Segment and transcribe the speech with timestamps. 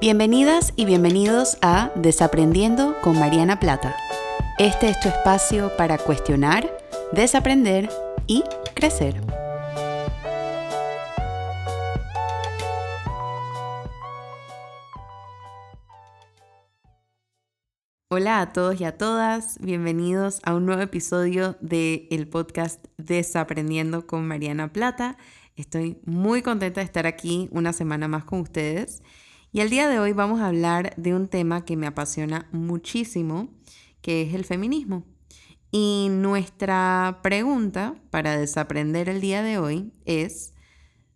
[0.00, 3.94] Bienvenidas y bienvenidos a Desaprendiendo con Mariana Plata.
[4.58, 6.74] Este es tu espacio para cuestionar,
[7.12, 7.90] desaprender
[8.26, 8.42] y
[8.74, 9.20] crecer.
[18.08, 24.06] Hola a todos y a todas, bienvenidos a un nuevo episodio del el podcast Desaprendiendo
[24.06, 25.18] con Mariana Plata.
[25.56, 29.02] Estoy muy contenta de estar aquí una semana más con ustedes
[29.52, 33.48] y el día de hoy vamos a hablar de un tema que me apasiona muchísimo,
[34.00, 35.04] que es el feminismo.
[35.72, 40.54] Y nuestra pregunta para desaprender el día de hoy es,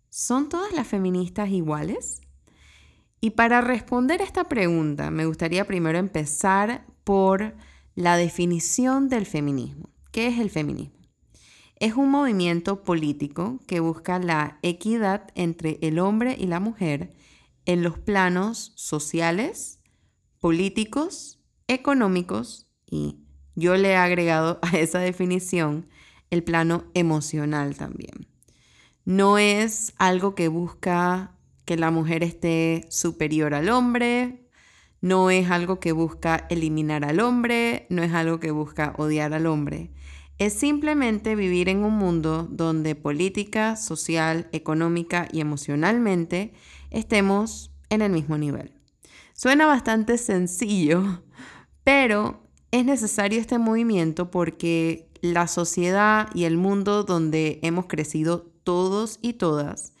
[0.09, 2.21] ¿son todas las feministas iguales?
[3.21, 7.55] Y para responder esta pregunta, me gustaría primero empezar por
[7.95, 9.89] la definición del feminismo.
[10.11, 10.99] ¿Qué es el feminismo?
[11.77, 17.13] Es un movimiento político que busca la equidad entre el hombre y la mujer
[17.65, 19.79] en los planos sociales,
[20.39, 23.19] políticos, económicos y
[23.55, 25.87] yo le he agregado a esa definición
[26.29, 28.27] el plano emocional también.
[29.05, 31.35] No es algo que busca
[31.65, 34.45] que la mujer esté superior al hombre,
[35.01, 39.45] no es algo que busca eliminar al hombre, no es algo que busca odiar al
[39.45, 39.91] hombre.
[40.37, 46.53] Es simplemente vivir en un mundo donde política, social, económica y emocionalmente
[46.91, 48.73] estemos en el mismo nivel.
[49.33, 51.23] Suena bastante sencillo,
[51.83, 52.41] pero
[52.71, 59.33] es necesario este movimiento porque la sociedad y el mundo donde hemos crecido todos y
[59.33, 59.93] todas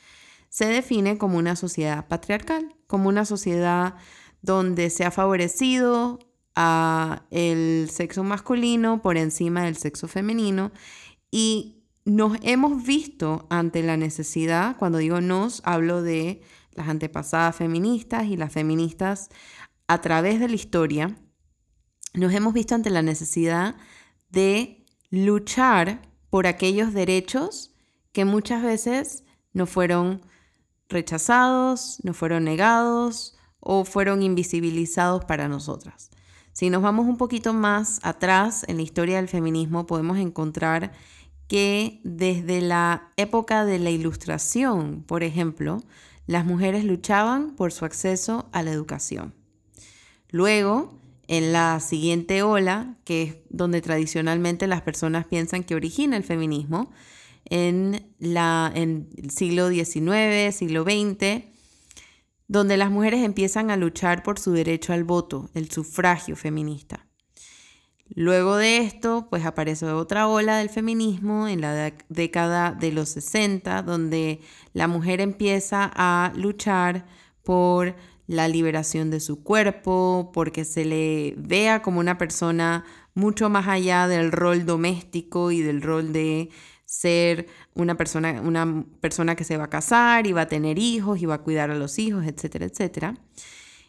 [0.49, 3.95] se define como una sociedad patriarcal, como una sociedad
[4.41, 6.19] donde se ha favorecido
[6.55, 10.71] a el sexo masculino por encima del sexo femenino
[11.29, 16.41] y nos hemos visto ante la necesidad, cuando digo nos, hablo de
[16.75, 19.29] las antepasadas feministas y las feministas
[19.87, 21.15] a través de la historia,
[22.13, 23.75] nos hemos visto ante la necesidad
[24.29, 27.73] de luchar por aquellos derechos
[28.11, 30.21] que muchas veces no fueron
[30.89, 36.11] rechazados, no fueron negados o fueron invisibilizados para nosotras.
[36.53, 40.93] Si nos vamos un poquito más atrás en la historia del feminismo, podemos encontrar
[41.47, 45.83] que desde la época de la Ilustración, por ejemplo,
[46.27, 49.33] las mujeres luchaban por su acceso a la educación.
[50.29, 56.23] Luego, en la siguiente ola, que es donde tradicionalmente las personas piensan que origina el
[56.23, 56.91] feminismo,
[57.45, 61.45] en, la, en el siglo XIX, siglo XX,
[62.47, 67.04] donde las mujeres empiezan a luchar por su derecho al voto, el sufragio feminista.
[68.13, 73.81] Luego de esto, pues aparece otra ola del feminismo en la década de los 60,
[73.81, 74.41] donde
[74.73, 77.05] la mujer empieza a luchar
[77.43, 77.95] por
[78.27, 82.85] la liberación de su cuerpo, porque se le vea como una persona
[83.15, 86.49] mucho más allá del rol doméstico y del rol de
[86.85, 91.21] ser una persona, una persona que se va a casar y va a tener hijos
[91.21, 93.15] y va a cuidar a los hijos, etcétera, etcétera.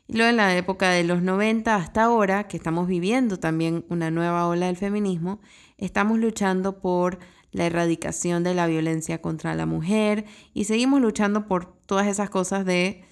[0.09, 4.11] Y luego en la época de los 90 hasta ahora, que estamos viviendo también una
[4.11, 5.41] nueva ola del feminismo,
[5.79, 7.19] estamos luchando por
[7.51, 12.65] la erradicación de la violencia contra la mujer y seguimos luchando por todas esas cosas
[12.65, 13.05] de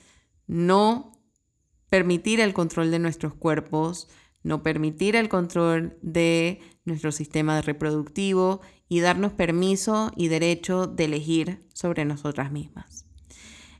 [0.46, 1.12] no
[1.88, 4.08] permitir el control de nuestros cuerpos,
[4.42, 11.66] no permitir el control de nuestro sistema reproductivo y darnos permiso y derecho de elegir
[11.72, 13.03] sobre nosotras mismas.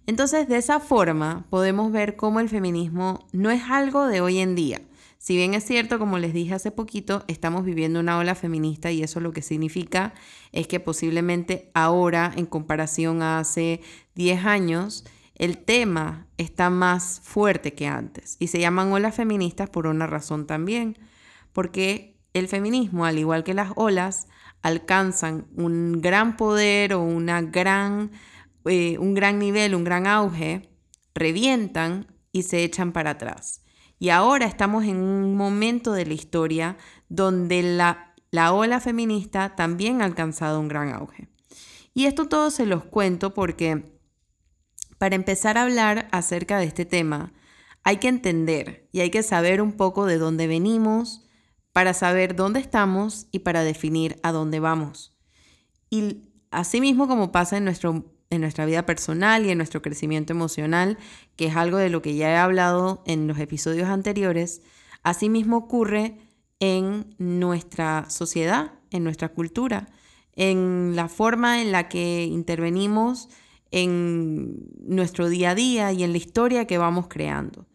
[0.07, 4.55] Entonces, de esa forma podemos ver cómo el feminismo no es algo de hoy en
[4.55, 4.81] día.
[5.19, 9.03] Si bien es cierto, como les dije hace poquito, estamos viviendo una ola feminista y
[9.03, 10.13] eso lo que significa
[10.53, 13.81] es que posiblemente ahora, en comparación a hace
[14.17, 15.05] 10 años,
[15.37, 18.37] el tema está más fuerte que antes.
[18.39, 20.99] Y se llaman olas feministas por una razón también,
[21.55, 24.27] porque el feminismo, al igual que las olas,
[24.61, 28.11] alcanzan un gran poder o una gran
[28.65, 30.71] eh, un gran nivel, un gran auge,
[31.15, 33.63] revientan y se echan para atrás.
[33.99, 36.77] Y ahora estamos en un momento de la historia
[37.09, 41.29] donde la, la ola feminista también ha alcanzado un gran auge.
[41.95, 43.95] Y esto todo se los cuento porque
[44.99, 47.33] para empezar a hablar acerca de este tema,
[47.85, 51.25] hay que entender y hay que saber un poco de dónde venimos,
[51.75, 55.19] para saber dónde estamos y para definir a dónde vamos.
[55.91, 60.99] Y asimismo como pasa en nuestro en nuestra vida personal y en nuestro crecimiento emocional,
[61.37, 64.63] que es algo de lo que ya he hablado en los episodios anteriores,
[65.03, 66.19] asimismo ocurre
[66.61, 69.89] en nuestra sociedad, en nuestra cultura,
[70.33, 73.29] en la forma en la que intervenimos
[73.71, 77.67] en nuestro día a día y en la historia que vamos creando.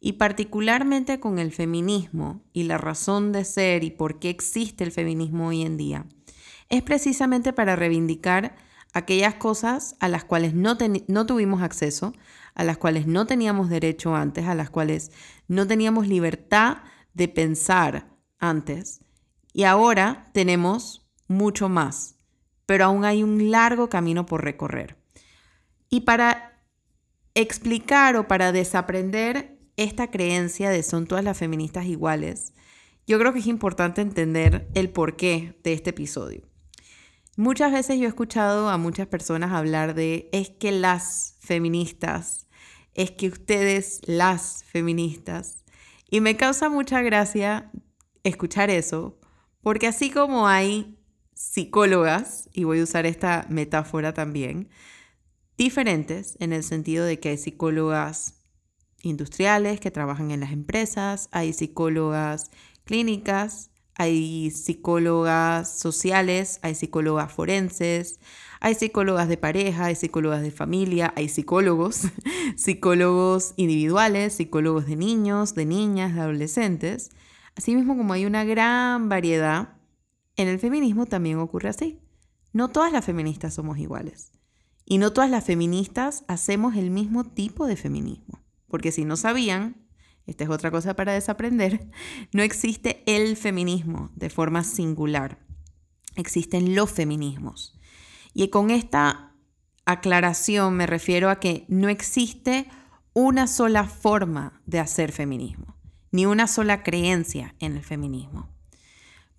[0.00, 4.92] y particularmente con el feminismo y la razón de ser y por qué existe el
[4.92, 6.06] feminismo hoy en día,
[6.68, 8.54] es precisamente para reivindicar
[8.92, 10.76] aquellas cosas a las cuales no,
[11.08, 12.14] no, tuvimos acceso,
[12.54, 15.12] a las cuales no teníamos derecho antes, a las cuales
[15.46, 16.78] no teníamos libertad
[17.14, 18.08] de pensar
[18.38, 19.00] antes.
[19.52, 22.16] Y ahora tenemos mucho más,
[22.66, 24.96] pero aún hay un largo camino por recorrer.
[25.90, 26.62] Y para
[27.34, 32.52] explicar o para desaprender esta creencia de son todas las feministas iguales,
[33.06, 36.48] yo creo que es importante entender el porqué de este episodio.
[37.38, 42.48] Muchas veces yo he escuchado a muchas personas hablar de es que las feministas,
[42.94, 45.64] es que ustedes las feministas.
[46.10, 47.70] Y me causa mucha gracia
[48.24, 49.20] escuchar eso,
[49.62, 50.98] porque así como hay
[51.32, 54.68] psicólogas, y voy a usar esta metáfora también,
[55.56, 58.34] diferentes en el sentido de que hay psicólogas
[59.02, 62.50] industriales que trabajan en las empresas, hay psicólogas
[62.82, 68.20] clínicas, hay psicólogas sociales, hay psicólogas forenses,
[68.60, 72.02] hay psicólogas de pareja, hay psicólogas de familia, hay psicólogos,
[72.56, 77.10] psicólogos individuales, psicólogos de niños, de niñas, de adolescentes.
[77.56, 79.74] Asimismo, como hay una gran variedad,
[80.36, 82.00] en el feminismo también ocurre así.
[82.52, 84.30] No todas las feministas somos iguales.
[84.84, 88.40] Y no todas las feministas hacemos el mismo tipo de feminismo.
[88.68, 89.87] Porque si no sabían,
[90.28, 91.88] esta es otra cosa para desaprender,
[92.32, 95.38] no existe el feminismo de forma singular.
[96.16, 97.78] Existen los feminismos.
[98.34, 99.32] Y con esta
[99.86, 102.68] aclaración me refiero a que no existe
[103.14, 105.76] una sola forma de hacer feminismo,
[106.12, 108.50] ni una sola creencia en el feminismo.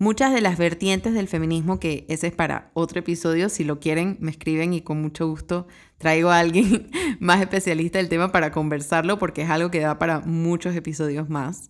[0.02, 4.16] Muchas de las vertientes del feminismo, que ese es para otro episodio, si lo quieren,
[4.22, 5.68] me escriben y con mucho gusto
[5.98, 10.22] traigo a alguien más especialista del tema para conversarlo, porque es algo que da para
[10.22, 11.70] muchos episodios más.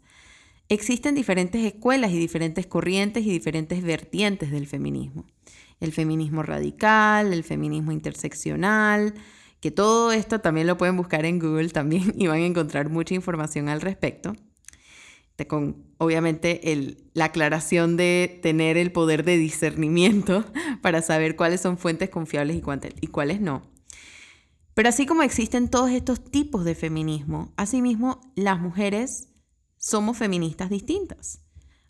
[0.67, 5.25] Existen diferentes escuelas y diferentes corrientes y diferentes vertientes del feminismo.
[5.79, 9.15] El feminismo radical, el feminismo interseccional,
[9.59, 13.15] que todo esto también lo pueden buscar en Google también y van a encontrar mucha
[13.15, 14.35] información al respecto
[15.47, 16.61] con obviamente
[17.13, 20.45] la aclaración de tener el poder de discernimiento
[20.81, 22.63] para saber cuáles son fuentes confiables y,
[23.01, 23.63] y cuáles no.
[24.73, 29.27] Pero así como existen todos estos tipos de feminismo, asimismo las mujeres
[29.77, 31.41] somos feministas distintas.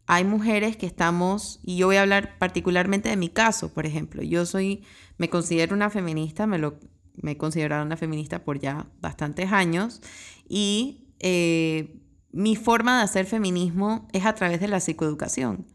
[0.07, 4.24] Hay mujeres que estamos, y yo voy a hablar particularmente de mi caso, por ejemplo,
[4.24, 4.84] yo soy,
[5.19, 6.80] me considero una feminista, me, lo,
[7.13, 10.01] me he considerado una feminista por ya bastantes años,
[10.48, 15.65] y eh, mi forma de hacer feminismo es a través de la psicoeducación.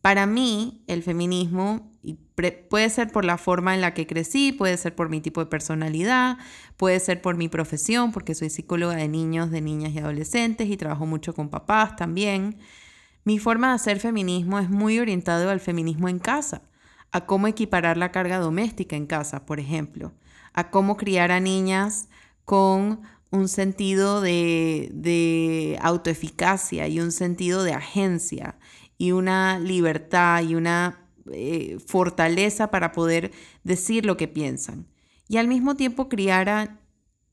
[0.00, 1.90] Para mí, el feminismo
[2.70, 5.50] puede ser por la forma en la que crecí, puede ser por mi tipo de
[5.50, 6.38] personalidad,
[6.78, 10.78] puede ser por mi profesión, porque soy psicóloga de niños, de niñas y adolescentes y
[10.78, 12.58] trabajo mucho con papás también.
[13.24, 16.62] Mi forma de hacer feminismo es muy orientado al feminismo en casa,
[17.12, 20.14] a cómo equiparar la carga doméstica en casa, por ejemplo,
[20.54, 22.08] a cómo criar a niñas
[22.46, 28.58] con un sentido de, autoeficacia y un sentido de agencia
[28.98, 33.30] y una libertad y una eh, fortaleza para poder
[33.64, 34.86] decir lo que piensan.
[35.28, 36.80] Y al mismo tiempo criar a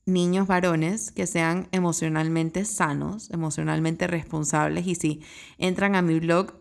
[0.06, 4.86] niños varones que sean emocionalmente sanos, emocionalmente responsables.
[4.86, 5.22] Y si
[5.58, 6.54] entran a mi blog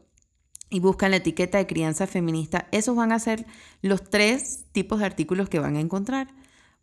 [0.69, 3.45] y buscan la etiqueta de crianza feminista, esos van a ser
[3.81, 6.33] los tres tipos de artículos que van a encontrar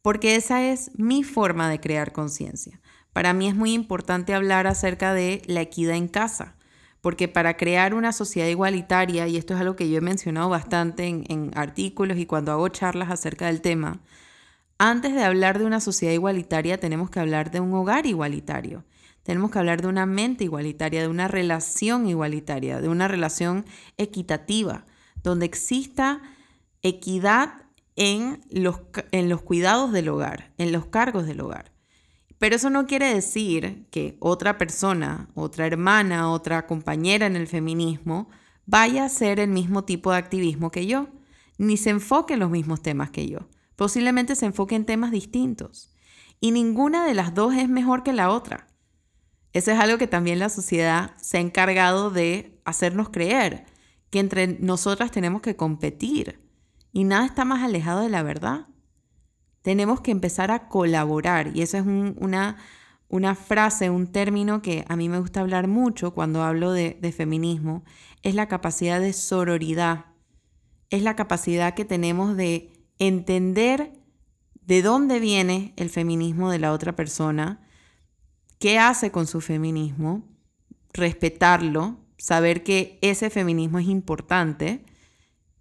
[0.05, 2.79] porque esa es mi forma de crear conciencia.
[3.15, 6.57] Para mí es muy importante hablar acerca de la equidad en casa,
[7.01, 11.07] porque para crear una sociedad igualitaria, y esto es algo que yo he mencionado bastante
[11.07, 14.03] en, artículos y cuando hago charlas acerca del tema,
[14.77, 18.85] antes de hablar de una sociedad igualitaria tenemos que hablar de un hogar igualitario.
[19.23, 23.65] Tenemos que hablar de una mente igualitaria, de una relación igualitaria, de una relación
[23.97, 24.85] equitativa,
[25.23, 26.21] donde exista
[26.83, 27.64] equidad
[27.97, 28.81] en los,
[29.13, 31.73] en los cuidados del hogar, en los cargos del hogar.
[32.39, 38.29] Pero eso no quiere decir que otra persona, otra hermana, otra compañera en el feminismo
[38.67, 41.09] vaya a hacer el mismo tipo de activismo que yo,
[41.59, 43.49] ni se enfoque en los mismos temas que yo.
[43.77, 45.95] Posiblemente se enfoque en temas distintos.
[46.41, 48.67] Y ninguna de las dos es mejor que la otra.
[49.53, 53.67] Eso es algo que también la sociedad se ha encargado de hacernos creer,
[54.11, 56.44] que entre nosotras tenemos que competir
[56.95, 58.69] y nada está más alejado de la verdad.
[59.63, 62.57] Tenemos que empezar a colaborar y eso es una,
[63.09, 67.11] una frase, un término que a mí me gusta hablar mucho cuando hablo de, de
[67.11, 67.85] feminismo,
[68.23, 70.07] es la capacidad de sororidad.
[70.89, 72.71] Es la capacidad que tenemos de
[73.01, 73.93] entender
[74.65, 77.61] de dónde viene el feminismo de la otra persona,
[78.61, 80.23] qué hace con su feminismo,
[80.93, 84.85] respetarlo, saber que ese feminismo es importante,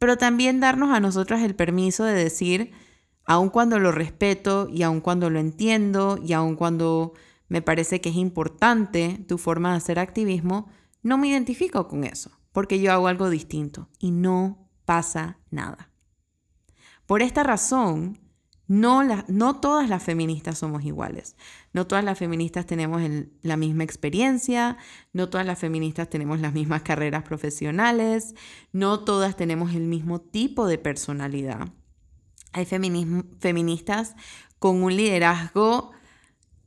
[0.03, 2.73] pero también darnos a nosotras el permiso de decir,
[3.23, 7.13] aun cuando lo respeto y aun cuando lo entiendo y aun cuando
[7.47, 10.67] me parece que es importante tu forma de hacer activismo,
[11.03, 15.89] no me identifico con eso, porque yo hago algo distinto y no pasa nada.
[17.05, 18.19] Por esta razón,
[18.67, 21.37] no, no todas las feministas somos iguales.
[21.73, 23.01] No todas las feministas tenemos
[23.41, 24.77] la misma experiencia,
[25.11, 28.35] no todas las feministas tenemos las mismas carreras profesionales,
[28.71, 31.69] no todas tenemos el mismo tipo de personalidad.
[32.51, 34.15] Hay feministas
[34.59, 35.91] con un liderazgo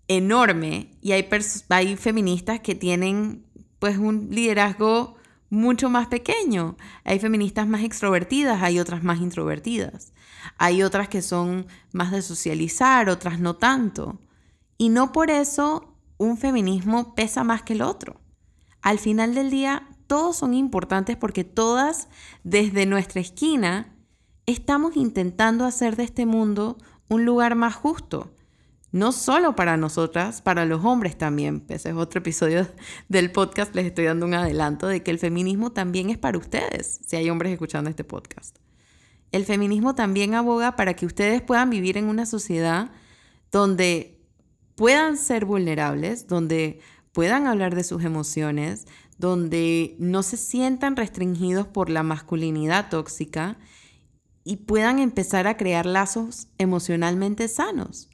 [0.08, 1.28] enorme y hay,
[1.68, 3.46] hay feministas que tienen
[3.78, 5.16] pues un liderazgo
[5.50, 6.76] mucho más pequeño.
[7.04, 10.12] Hay feministas más extrovertidas, hay otras más introvertidas.
[10.58, 14.18] Hay otras que son más de socializar, otras no tanto.
[14.78, 18.20] Y no por eso un feminismo pesa más que el otro.
[18.82, 22.08] Al final del día, todos son importantes porque todas,
[22.44, 23.94] desde nuestra esquina,
[24.46, 26.78] estamos intentando hacer de este mundo
[27.08, 28.32] un lugar más justo.
[28.92, 31.64] No solo para nosotras, para los hombres también.
[31.68, 32.66] Ese es otro episodio
[33.08, 37.00] del podcast, les estoy dando un adelanto de que el feminismo también es para ustedes,
[37.06, 38.56] si hay hombres escuchando este podcast.
[39.32, 42.90] El feminismo también aboga para que ustedes puedan vivir en una sociedad
[43.50, 44.15] donde
[44.76, 46.80] puedan ser vulnerables, donde
[47.12, 48.86] puedan hablar de sus emociones,
[49.18, 53.58] donde no se sientan restringidos por la masculinidad tóxica
[54.44, 58.10] y puedan empezar a crear lazos emocionalmente sanos.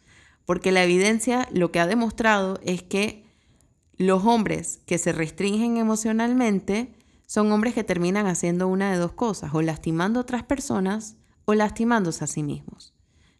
[0.47, 3.26] Porque la evidencia lo que ha demostrado es que
[3.97, 6.95] los hombres que se restringen emocionalmente
[7.26, 11.54] son hombres que terminan haciendo una de dos cosas, o lastimando a otras personas o
[11.54, 12.95] lastimándose a sí mismos.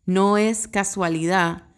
[0.07, 1.72] No es casualidad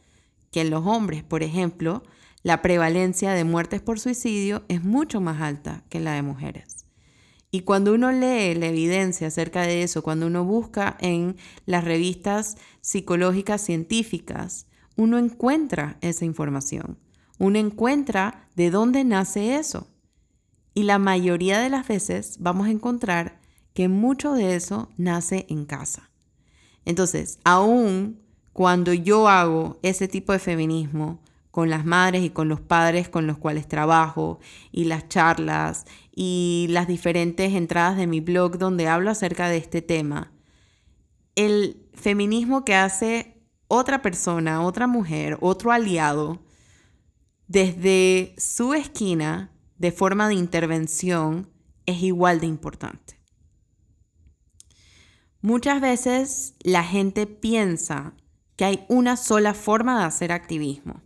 [0.54, 2.04] que en los hombres, por ejemplo,
[2.44, 6.86] la prevalencia de muertes por suicidio es mucho más alta que la de mujeres.
[7.50, 11.34] Y cuando uno lee la evidencia acerca de eso, cuando uno busca en
[11.66, 17.00] las revistas psicológicas científicas, uno encuentra esa información.
[17.40, 19.88] Uno encuentra de dónde nace eso.
[20.72, 23.40] Y la mayoría de las veces vamos a encontrar
[23.72, 26.12] que mucho de eso nace en casa.
[26.84, 28.23] Entonces, aún
[28.54, 31.20] cuando yo hago ese tipo de feminismo
[31.50, 34.38] con las madres y con los padres con los cuales trabajo
[34.70, 39.82] y las charlas y las diferentes entradas de mi blog donde hablo acerca de este
[39.82, 40.32] tema,
[41.34, 46.40] el feminismo que hace otra persona, otra mujer, otro aliado,
[47.48, 51.50] desde su esquina, de forma de intervención
[51.86, 53.18] es igual de importante.
[55.40, 58.14] Muchas veces la gente piensa
[58.56, 61.02] que hay una sola forma de hacer activismo.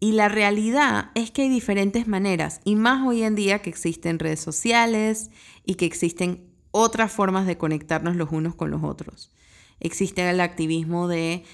[0.00, 4.18] Y la realidad es que hay diferentes maneras, y más hoy en día que existen
[4.18, 5.30] redes sociales
[5.64, 9.32] y que existen otras formas de conectarnos los unos con los otros.
[9.80, 11.44] Existe el activismo de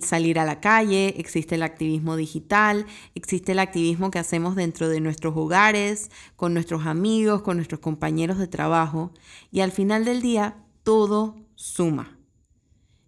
[0.00, 5.00] salir a la calle, existe el activismo digital, existe el activismo que hacemos dentro de
[5.00, 9.12] nuestros hogares, con nuestros amigos, con nuestros compañeros de trabajo,
[9.50, 12.21] y al final del día todo suma.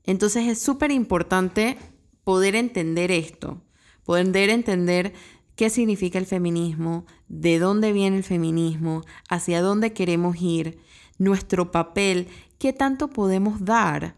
[0.04, 1.76] Entonces es súper importante
[2.25, 3.62] poder entender esto,
[4.04, 5.12] poder entender
[5.56, 10.78] qué significa el feminismo, de dónde viene el feminismo, hacia dónde queremos ir,
[11.18, 14.16] nuestro papel, qué tanto podemos dar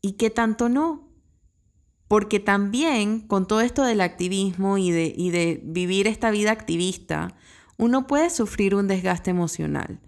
[0.00, 1.12] y qué tanto no
[2.12, 7.34] porque también con todo esto del activismo y de, y de vivir esta vida activista,
[7.78, 9.98] uno puede sufrir un desgaste emocional.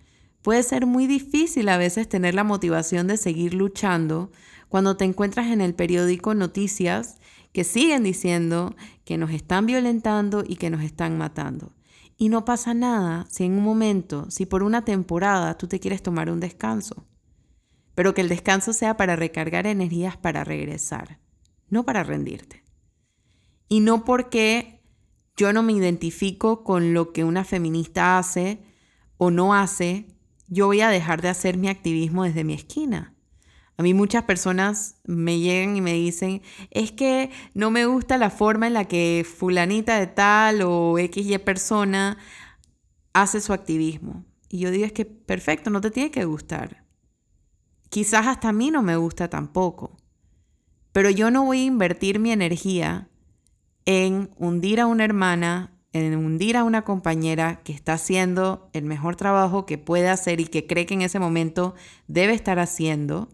[0.44, 4.30] Puede ser muy difícil a veces tener la motivación de seguir luchando
[4.68, 7.18] cuando te encuentras en el periódico noticias
[7.52, 11.72] que siguen diciendo que nos están violentando y que nos están matando.
[12.16, 16.02] Y no pasa nada si en un momento, si por una temporada tú te quieres
[16.02, 17.08] tomar un descanso,
[17.96, 21.18] pero que el descanso sea para recargar energías para regresar
[21.74, 22.62] no para rendirte.
[23.68, 24.80] Y no porque
[25.36, 28.62] yo no me identifico con lo que una feminista hace
[29.16, 30.06] o no hace,
[30.48, 33.14] yo voy a dejar de hacer mi activismo desde mi esquina.
[33.76, 38.30] A mí muchas personas me llegan y me dicen, es que no me gusta la
[38.30, 42.18] forma en la que fulanita de tal o XY persona
[43.12, 44.24] hace su activismo.
[44.48, 46.84] Y yo digo, es que perfecto, no te tiene que gustar.
[47.90, 49.96] Quizás hasta a mí no me gusta tampoco.
[50.92, 53.08] Pero yo no voy a invertir mi energía
[53.84, 59.14] en hundir a una hermana, en hundir a una compañera que está haciendo el mejor
[59.14, 61.74] trabajo que puede hacer y que cree que en ese momento
[62.08, 63.28] debe estar haciendo,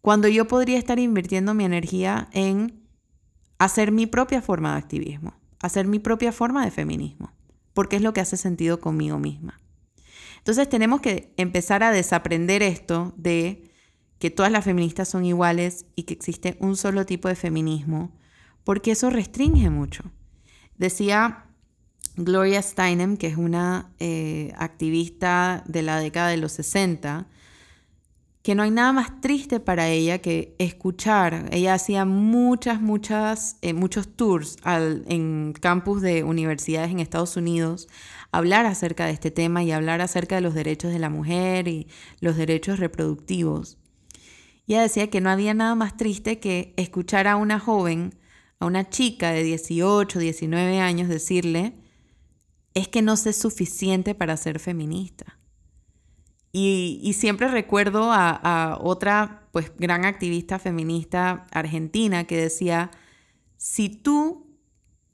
[0.00, 2.80] cuando yo podría estar invirtiendo mi energía en
[3.58, 7.32] hacer mi propia forma de activismo, hacer mi propia forma de feminismo,
[7.74, 9.60] porque es lo que hace sentido conmigo misma.
[10.38, 13.68] Entonces tenemos que empezar a desaprender esto de
[14.20, 18.16] que todas las feministas son iguales y que existe un solo tipo de feminismo,
[18.62, 20.04] porque eso restringe mucho.
[20.78, 21.49] Decía
[22.24, 27.26] Gloria Steinem, que es una eh, activista de la década de los 60,
[28.42, 31.48] que no hay nada más triste para ella que escuchar.
[31.50, 37.88] Ella hacía muchas, muchas, eh, muchos tours en campus de universidades en Estados Unidos,
[38.32, 41.88] hablar acerca de este tema y hablar acerca de los derechos de la mujer y
[42.20, 43.78] los derechos reproductivos.
[44.66, 48.14] Ella decía que no había nada más triste que escuchar a una joven,
[48.58, 51.79] a una chica de 18, 19 años decirle,
[52.74, 55.38] es que no sé suficiente para ser feminista.
[56.52, 62.90] Y, siempre recuerdo a, otra pues, gran activista feminista argentina que decía,
[63.56, 64.48] si tú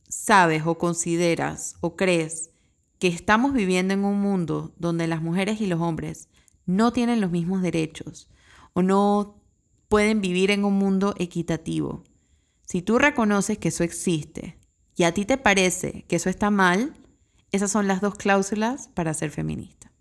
[0.08, 2.50] sabes o consideras o crees
[2.98, 6.28] que estamos viviendo en un mundo donde las mujeres y los hombres
[6.64, 8.30] no tienen los mismos derechos
[8.72, 9.42] o no
[9.88, 12.02] pueden vivir en un mundo equitativo,
[12.66, 14.58] si tú reconoces que eso existe
[14.96, 16.94] y a ti te parece que eso está mal,
[17.52, 19.92] esas son las dos cláusulas para ser feminista.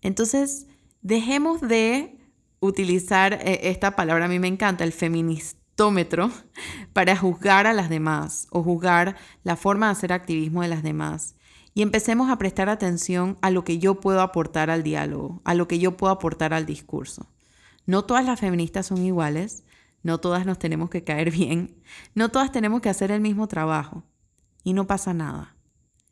[0.00, 0.66] Entonces,
[1.02, 2.18] dejemos de
[2.60, 6.30] utilizar eh, esta palabra, a mí me encanta, el feministómetro,
[6.92, 11.34] para juzgar a las demás o juzgar la forma de hacer activismo de las demás.
[11.72, 15.68] Y empecemos a prestar atención a lo que yo puedo aportar al diálogo, a lo
[15.68, 17.30] que yo puedo aportar al discurso.
[17.86, 19.64] No todas las feministas son iguales,
[20.02, 21.82] no todas nos tenemos que caer bien,
[22.14, 24.04] no todas tenemos que hacer el mismo trabajo.
[24.62, 25.56] Y no pasa nada.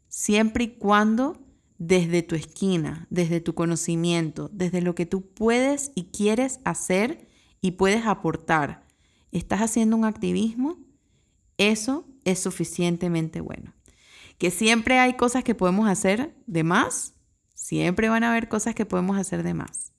[0.09, 1.39] Siempre y cuando
[1.79, 7.29] desde tu esquina, desde tu conocimiento, desde lo que tú puedes y quieres hacer
[7.61, 8.85] y puedes aportar,
[9.33, 10.79] estás haciendo un activismo,
[11.57, 13.75] eso es suficientemente bueno.
[14.39, 17.15] Que siempre hay cosas que podemos hacer de más,
[17.55, 19.93] siempre van a haber cosas que podemos hacer de más.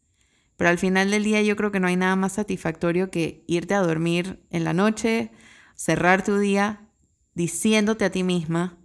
[0.58, 3.74] Pero al final del día yo creo que no hay nada más satisfactorio que irte
[3.74, 5.32] a dormir en la noche,
[5.76, 6.90] cerrar tu día
[7.34, 8.78] diciéndote a ti misma,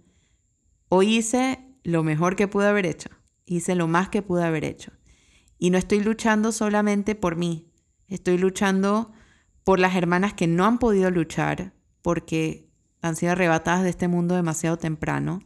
[0.89, 3.09] hoy hice lo mejor que pude haber hecho,
[3.45, 4.91] hice lo más que pude haber hecho.
[5.57, 7.71] Y no estoy luchando solamente por mí,
[8.07, 9.11] estoy luchando
[9.63, 12.69] por las hermanas que no han podido luchar porque
[13.01, 15.41] han sido arrebatadas de este mundo demasiado temprano,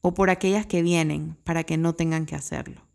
[0.00, 2.88] o por aquellas que vienen para que no tengan que hacerlo.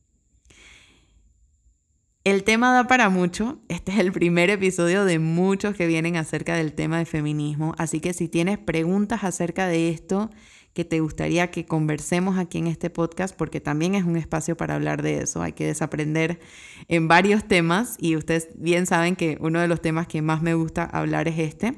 [2.24, 3.60] El tema da para mucho.
[3.68, 7.76] Este es el primer episodio de muchos que vienen acerca del tema de feminismo.
[7.78, 10.30] Así que si tienes preguntas acerca de esto
[10.74, 14.76] que te gustaría que conversemos aquí en este podcast, porque también es un espacio para
[14.76, 15.42] hablar de eso.
[15.42, 16.40] Hay que desaprender
[16.88, 20.56] en varios temas y ustedes bien saben que uno de los temas que más me
[20.56, 21.76] gusta hablar es este.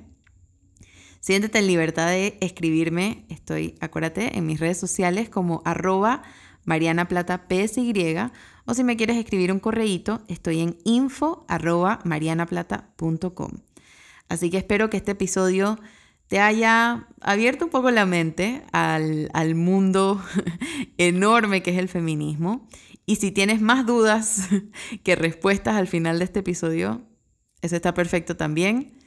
[1.19, 3.25] Siéntete en libertad de escribirme.
[3.29, 6.21] Estoy, acuérdate, en mis redes sociales como arroba
[6.63, 7.93] Mariana Plata PSY
[8.65, 11.45] o si me quieres escribir un correíto, estoy en info.
[14.27, 15.79] Así que espero que este episodio
[16.27, 20.23] te haya abierto un poco la mente al, al mundo
[20.97, 22.67] enorme que es el feminismo.
[23.05, 24.47] Y si tienes más dudas
[25.03, 27.07] que respuestas al final de este episodio,
[27.61, 28.97] eso está perfecto también.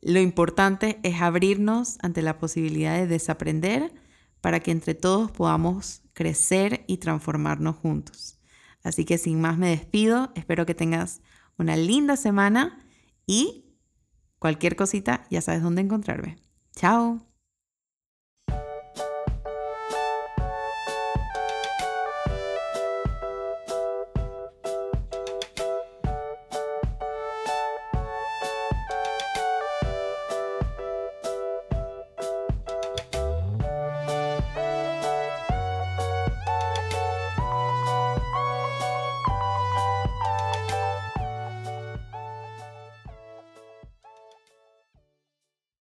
[0.00, 3.92] Lo importante es abrirnos ante la posibilidad de desaprender
[4.40, 8.38] para que entre todos podamos crecer y transformarnos juntos.
[8.82, 11.20] Así que sin más me despido, espero que tengas
[11.58, 12.84] una linda semana
[13.26, 13.76] y
[14.38, 16.36] cualquier cosita ya sabes dónde encontrarme.
[16.74, 17.29] Ciao。